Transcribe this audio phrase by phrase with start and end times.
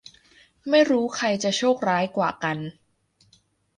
[0.69, 2.57] ไม่รู้ใครจะโชคร้ายกว่ากัน